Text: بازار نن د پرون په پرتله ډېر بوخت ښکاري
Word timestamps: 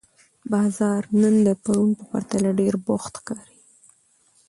بازار 0.51 1.03
نن 1.21 1.35
د 1.47 1.47
پرون 1.63 1.89
په 1.97 2.03
پرتله 2.11 2.49
ډېر 2.59 2.73
بوخت 2.85 3.13
ښکاري 3.19 3.59